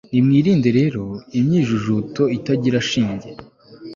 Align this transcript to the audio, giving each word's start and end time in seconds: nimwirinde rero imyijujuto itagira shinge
nimwirinde 0.11 0.69
rero 0.79 1.03
imyijujuto 1.39 2.21
itagira 2.37 2.79
shinge 2.89 3.29